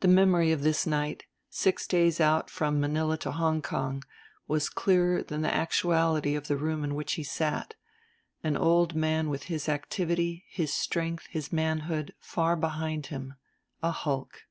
The 0.00 0.08
memory 0.08 0.50
of 0.50 0.62
this 0.62 0.84
night, 0.84 1.22
six 1.48 1.86
days 1.86 2.20
out 2.20 2.50
from 2.50 2.80
Manilla 2.80 3.16
to 3.20 3.30
Hong 3.30 3.62
Kong, 3.62 4.02
was 4.48 4.68
clearer 4.68 5.22
than 5.22 5.42
the 5.42 5.54
actuality 5.54 6.34
of 6.34 6.48
the 6.48 6.56
room 6.56 6.82
in 6.82 6.96
which 6.96 7.12
he 7.12 7.22
sat, 7.22 7.76
an 8.42 8.56
old 8.56 8.96
man 8.96 9.28
with 9.30 9.44
his 9.44 9.68
activity, 9.68 10.44
his 10.48 10.74
strength, 10.74 11.26
his 11.26 11.52
manhood, 11.52 12.14
far 12.18 12.56
behind 12.56 13.06
him, 13.14 13.34
a 13.80 13.92
hulk. 13.92 14.42